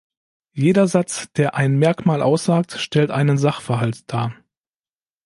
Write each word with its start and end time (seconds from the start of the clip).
Jeder 0.55 0.87
Satz, 0.87 1.31
der 1.33 1.53
ein 1.53 1.77
Merkmal 1.77 2.23
aussagt, 2.23 2.77
stellt 2.79 3.11
einen 3.11 3.37
Sachverhalt 3.37 4.11
dar. 4.11 4.33